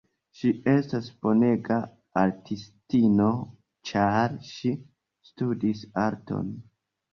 [0.37, 1.77] Ŝi estas bonega
[2.21, 3.29] artistino
[3.91, 4.75] ĉar ŝi
[5.31, 6.53] studis arton.